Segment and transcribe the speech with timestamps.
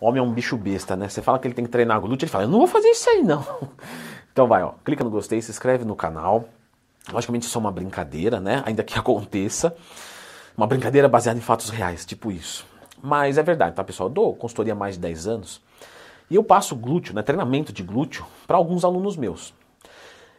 [0.00, 1.08] homem é um bicho besta, né?
[1.08, 3.08] Você fala que ele tem que treinar glúteo, ele fala, eu não vou fazer isso
[3.10, 3.44] aí não.
[4.32, 6.48] Então vai, ó, clica no gostei, se inscreve no canal.
[7.12, 8.62] Logicamente isso é uma brincadeira, né?
[8.64, 9.76] Ainda que aconteça.
[10.56, 12.64] Uma brincadeira baseada em fatos reais, tipo isso.
[13.02, 14.08] Mas é verdade, tá pessoal?
[14.08, 15.60] Eu dou consultoria há mais de 10 anos
[16.30, 19.52] e eu passo glúteo, né, treinamento de glúteo, para alguns alunos meus.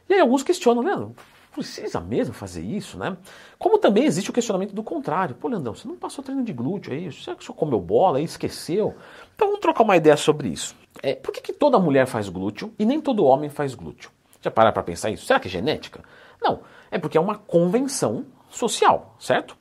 [0.07, 1.13] E aí alguns questionam, Leandro,
[1.51, 3.17] precisa mesmo fazer isso, né?
[3.59, 5.35] Como também existe o questionamento do contrário.
[5.35, 7.11] Pô, Leandrão, você não passou treino de glúteo aí?
[7.11, 8.95] Será que senhor comeu bola e esqueceu?
[9.35, 10.75] Então vamos trocar uma ideia sobre isso.
[11.03, 14.09] É, por que, que toda mulher faz glúteo e nem todo homem faz glúteo?
[14.41, 15.25] Já parar para pensar isso?
[15.25, 16.03] Será que é genética?
[16.41, 19.55] Não, é porque é uma convenção social, certo?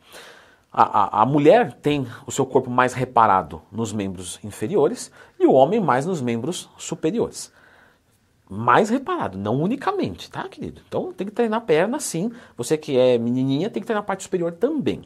[0.72, 5.52] A, a, a, mulher tem o seu corpo mais reparado nos membros inferiores e o
[5.52, 7.52] homem mais nos membros superiores.
[8.52, 10.82] Mais reparado, não unicamente, tá, querido?
[10.88, 12.32] Então tem que treinar a perna sim.
[12.56, 15.02] Você que é menininha tem que treinar a parte superior também.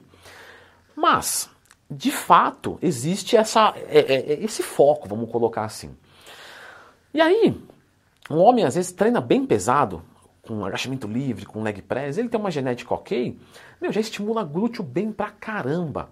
[0.96, 1.50] Mas,
[1.90, 5.94] de fato, existe essa, é, é, é esse foco, vamos colocar assim.
[7.12, 7.54] E aí,
[8.30, 10.02] um homem às vezes treina bem pesado,
[10.40, 13.38] com agachamento livre, com leg press, ele tem uma genética ok,
[13.78, 16.08] meu, já estimula glúteo bem pra caramba.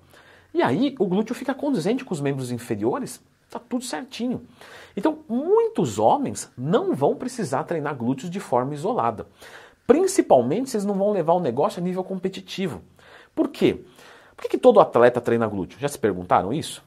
[0.52, 4.46] E aí o glúteo fica condizente com os membros inferiores, tá tudo certinho.
[4.96, 9.26] Então, muitos homens não vão precisar treinar glúteos de forma isolada.
[9.86, 12.82] Principalmente se eles não vão levar o negócio a nível competitivo.
[13.34, 13.84] Por quê?
[14.36, 15.78] Por que, que todo atleta treina glúteo?
[15.78, 16.82] Já se perguntaram isso?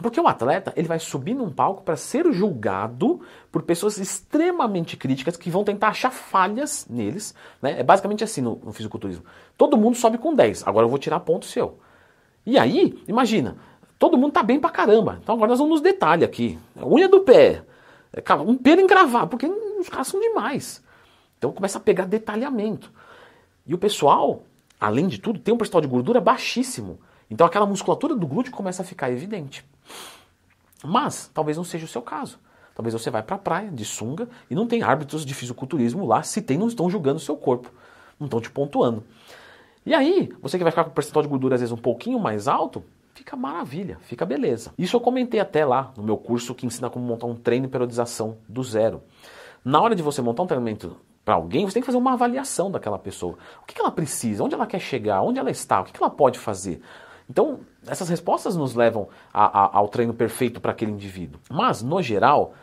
[0.00, 5.36] Porque o atleta ele vai subir num palco para ser julgado por pessoas extremamente críticas
[5.36, 7.34] que vão tentar achar falhas neles.
[7.60, 7.80] Né?
[7.80, 9.24] É basicamente assim no, no fisiculturismo.
[9.56, 11.80] Todo mundo sobe com 10, agora eu vou tirar ponto seu.
[12.46, 13.56] E aí, imagina,
[13.98, 15.18] todo mundo tá bem pra caramba.
[15.22, 16.58] Então agora nós vamos nos detalhes aqui.
[16.76, 17.62] Unha do pé,
[18.12, 20.82] é, um pelo encravado, porque os caras são demais.
[21.38, 22.90] Então começa a pegar detalhamento.
[23.66, 24.42] E o pessoal,
[24.80, 26.98] além de tudo, tem um percentual de gordura baixíssimo.
[27.30, 29.64] Então aquela musculatura do glúteo começa a ficar evidente.
[30.84, 32.38] Mas talvez não seja o seu caso.
[32.74, 36.22] Talvez você vai para a praia de sunga e não tem árbitros de fisiculturismo lá,
[36.22, 37.72] se tem, não estão julgando o seu corpo,
[38.20, 39.02] não estão te pontuando.
[39.84, 42.20] E aí, você que vai ficar com o percentual de gordura às vezes um pouquinho
[42.20, 42.84] mais alto,
[43.18, 44.72] fica maravilha, fica beleza.
[44.78, 47.72] Isso eu comentei até lá no meu curso que ensina como montar um treino de
[47.72, 49.02] periodização do zero.
[49.64, 52.70] Na hora de você montar um treinamento para alguém, você tem que fazer uma avaliação
[52.70, 53.36] daquela pessoa.
[53.60, 56.38] O que ela precisa, onde ela quer chegar, onde ela está, o que ela pode
[56.38, 56.80] fazer.
[57.28, 61.40] Então, essas respostas nos levam a, a, ao treino perfeito para aquele indivíduo.
[61.50, 62.54] Mas, no geral,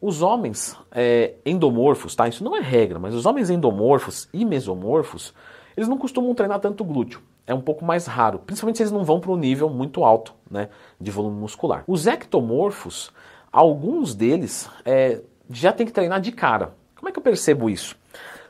[0.00, 2.28] os homens é, endomorfos, tá?
[2.28, 5.34] Isso não é regra, mas os homens endomorfos e mesomorfos,
[5.76, 7.20] eles não costumam treinar tanto glúteo.
[7.46, 10.34] É um pouco mais raro, principalmente se eles não vão para um nível muito alto
[10.50, 10.68] né,
[11.00, 11.84] de volume muscular.
[11.86, 13.10] Os ectomorfos,
[13.50, 16.74] alguns deles é, já tem que treinar de cara.
[16.94, 17.96] Como é que eu percebo isso?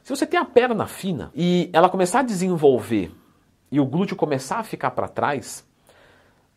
[0.02, 3.10] Se você tem a perna fina e ela começar a desenvolver
[3.70, 5.64] e o glúteo começar a ficar para trás,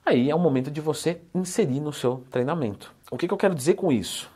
[0.06, 2.94] aí é o momento de você inserir no seu treinamento.
[3.09, 4.30] O que, que eu quero dizer com isso?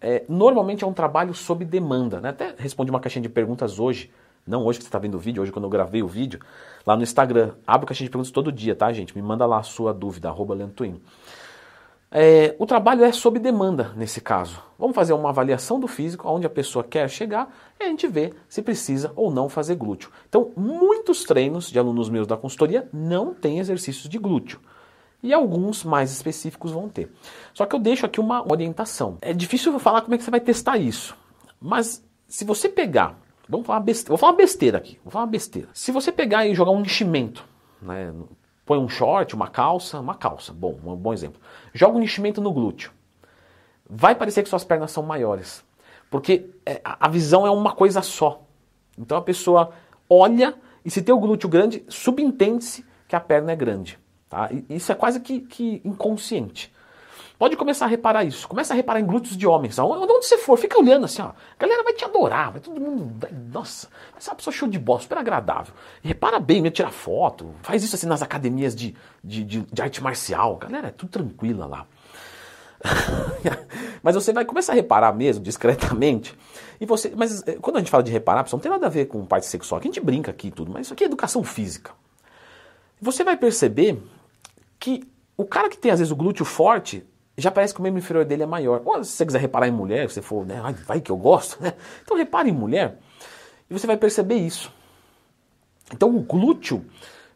[0.00, 2.20] É, normalmente é um trabalho sob demanda.
[2.20, 2.30] Né?
[2.30, 4.10] Até respondi uma caixinha de perguntas hoje,
[4.48, 6.40] não hoje que você está vendo o vídeo, hoje quando eu gravei o vídeo,
[6.86, 7.52] lá no Instagram.
[7.66, 9.14] Abro caixinha de perguntas todo dia, tá, gente?
[9.14, 10.56] Me manda lá a sua dúvida, arroba.
[12.10, 14.62] É, o trabalho é sob demanda nesse caso.
[14.78, 18.32] Vamos fazer uma avaliação do físico, onde a pessoa quer chegar, e a gente vê
[18.48, 20.10] se precisa ou não fazer glúteo.
[20.28, 24.58] Então, muitos treinos de alunos meus da consultoria não têm exercícios de glúteo.
[25.22, 27.12] E alguns mais específicos vão ter.
[27.52, 29.18] Só que eu deixo aqui uma orientação.
[29.20, 31.14] É difícil falar como é que você vai testar isso.
[31.60, 35.68] Mas se você pegar, vamos falar besteira, vou falar besteira aqui, vou falar besteira.
[35.72, 37.44] Se você pegar e jogar um enchimento,
[37.80, 38.12] né,
[38.68, 41.40] Põe um short, uma calça, uma calça, bom, um bom exemplo.
[41.72, 42.92] Joga um enchimento no glúteo.
[43.88, 45.64] Vai parecer que suas pernas são maiores.
[46.10, 48.42] Porque é, a visão é uma coisa só.
[48.98, 49.72] Então a pessoa
[50.06, 50.54] olha
[50.84, 53.98] e se tem o glúteo grande, subentende-se que a perna é grande.
[54.28, 54.50] Tá?
[54.68, 56.70] Isso é quase que, que inconsciente.
[57.38, 58.48] Pode começar a reparar isso.
[58.48, 59.78] Começa a reparar em glúteos de homens.
[59.78, 61.26] Onde você for, fica olhando assim, ó.
[61.26, 63.14] A galera vai te adorar, vai todo mundo.
[63.16, 65.72] Vai, nossa, essa é uma pessoa show de bola, super agradável.
[66.02, 67.54] E repara bem, me tirar foto.
[67.62, 70.56] Faz isso assim nas academias de, de, de, de arte marcial.
[70.56, 71.86] Galera, é tudo tranquila lá.
[74.02, 76.36] mas você vai começar a reparar mesmo, discretamente.
[76.80, 79.06] E você, mas eh, quando a gente fala de reparar, não tem nada a ver
[79.06, 81.44] com parte sexual, que a gente brinca aqui e tudo, mas isso aqui é educação
[81.44, 81.92] física.
[83.00, 84.02] Você vai perceber
[84.78, 87.04] que o cara que tem às vezes o glúteo forte,
[87.40, 88.82] já parece que o membro inferior dele é maior.
[88.84, 91.74] Ou se você quiser reparar em mulher, você for, né, vai que eu gosto, né?
[92.02, 92.98] Então repare em mulher
[93.70, 94.72] e você vai perceber isso.
[95.92, 96.84] Então o glúteo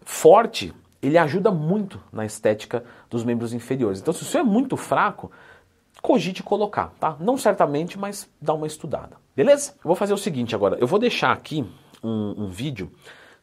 [0.05, 4.01] forte, ele ajuda muito na estética dos membros inferiores.
[4.01, 5.31] Então se o seu é muito fraco,
[6.03, 7.17] cogite colocar, tá?
[7.21, 9.17] Não certamente, mas dá uma estudada.
[9.37, 9.73] Beleza?
[9.77, 11.65] Eu vou fazer o seguinte agora, eu vou deixar aqui
[12.03, 12.91] um, um vídeo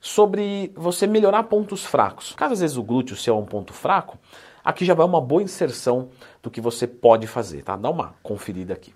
[0.01, 2.33] sobre você melhorar pontos fracos.
[2.33, 4.17] Caso às vezes o glúteo seu é um ponto fraco,
[4.63, 6.09] aqui já vai uma boa inserção
[6.41, 7.75] do que você pode fazer, tá?
[7.75, 8.93] Dá uma conferida aqui.